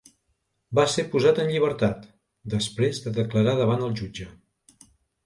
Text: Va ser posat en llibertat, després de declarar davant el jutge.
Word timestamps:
Va 0.77 0.85
ser 0.93 1.03
posat 1.15 1.41
en 1.43 1.51
llibertat, 1.51 2.07
després 2.53 3.03
de 3.05 3.13
declarar 3.19 3.55
davant 3.61 3.85
el 3.89 3.95
jutge. 4.01 4.27